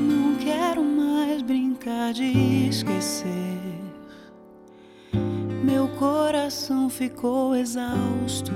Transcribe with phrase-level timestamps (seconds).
[0.00, 3.58] Não quero mais brincar de esquecer.
[5.64, 8.52] Meu coração ficou exausto.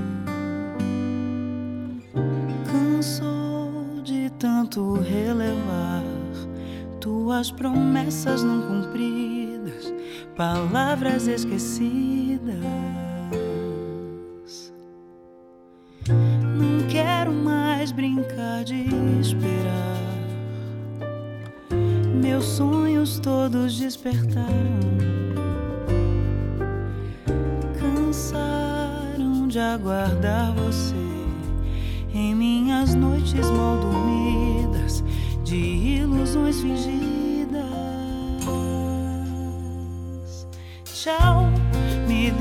[2.70, 6.02] Cansou de tanto relevar
[7.00, 9.41] tuas promessas não cumpridas,
[10.42, 12.58] palavras esquecidas.
[16.08, 18.88] Não quero mais brincar de
[19.20, 20.00] esperar.
[22.20, 24.80] Meus sonhos todos despertaram.
[27.78, 30.96] Cansaram de aguardar você
[32.12, 34.21] em minhas noites mal dormidas,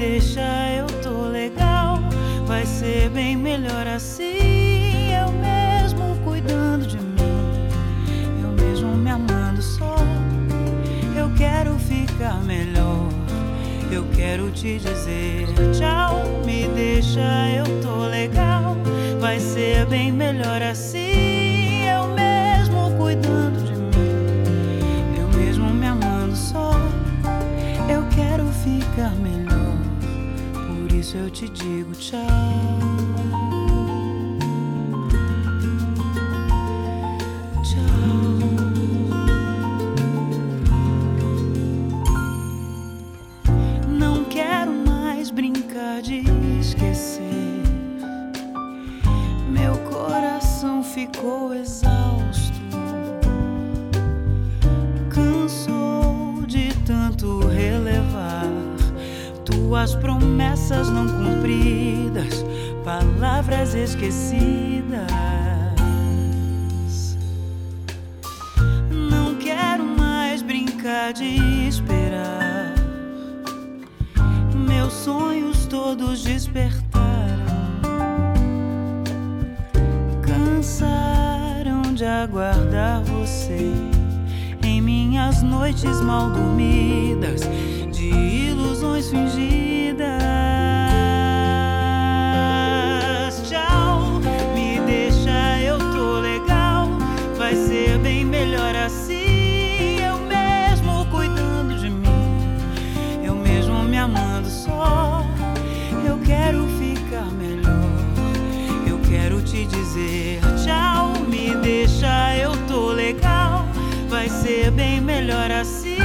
[0.02, 0.42] deixa,
[0.76, 2.00] eu tô legal.
[2.48, 5.14] Vai ser bem melhor assim.
[5.14, 7.70] Eu mesmo cuidando de mim,
[8.42, 9.96] eu mesmo me amando só.
[11.16, 13.10] Eu quero ficar melhor.
[13.92, 15.46] Eu quero te dizer
[15.78, 18.76] tchau, me deixa, eu tô legal.
[19.20, 21.01] Vai ser bem melhor assim.
[31.22, 32.20] Eu te digo tchau.
[37.64, 38.32] Tchau.
[43.88, 46.24] Não quero mais brincar de
[46.60, 47.22] esquecer.
[49.48, 52.11] Meu coração ficou exausto.
[59.82, 62.46] Tuas promessas não cumpridas,
[62.86, 65.10] palavras esquecidas.
[68.92, 72.76] Não quero mais brincar de esperar.
[74.54, 77.02] Meus sonhos todos despertaram.
[80.22, 83.72] Cansaram de aguardar você
[84.64, 87.42] em minhas noites mal dormidas,
[87.92, 89.71] de ilusões fingidas.
[114.62, 115.98] Ser bem melhor assim.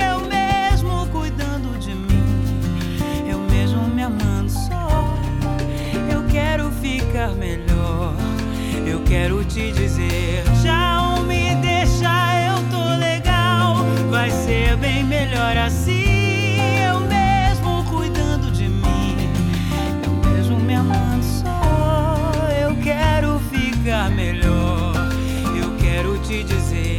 [0.00, 5.14] Eu mesmo cuidando de mim, eu mesmo me amando só.
[6.12, 8.14] Eu quero ficar melhor.
[8.86, 12.14] Eu quero te dizer tchau, me deixa,
[12.48, 13.84] eu tô legal.
[14.08, 16.58] Vai ser bem melhor assim.
[16.88, 19.16] Eu mesmo cuidando de mim,
[20.04, 22.32] eu mesmo me amando só.
[22.60, 24.94] Eu quero ficar melhor.
[25.60, 26.89] Eu quero te dizer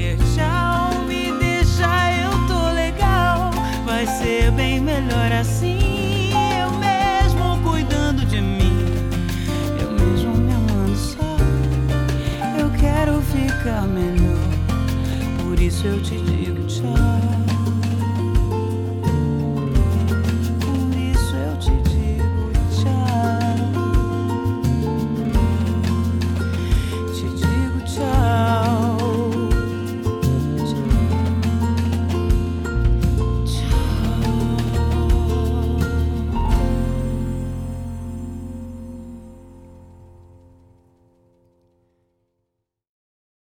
[5.41, 6.31] assim.
[6.59, 8.85] Eu mesmo cuidando de mim,
[9.81, 11.38] eu mesmo me amando só.
[12.59, 14.38] Eu quero ficar melhor.
[15.44, 17.50] Por isso eu te digo tchau.